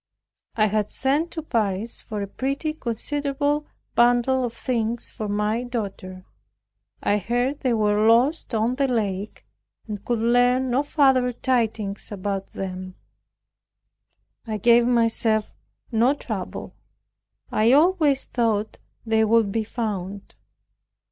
[0.55, 6.25] I had sent to Paris for a pretty considerable bundle of things for my daughter.
[7.03, 9.45] I heard they were lost on the lake,
[9.87, 12.95] and could learn no further tidings about them.
[14.47, 15.53] I gave myself
[15.91, 16.73] no trouble;
[17.51, 20.33] I always thought they would be found.